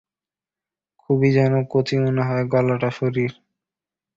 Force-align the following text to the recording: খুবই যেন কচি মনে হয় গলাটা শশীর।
খুবই 0.99 1.29
যেন 1.31 1.53
কচি 1.71 1.95
মনে 1.99 2.21
হয় 2.27 2.43
গলাটা 2.45 2.89
শশীর। 2.91 3.31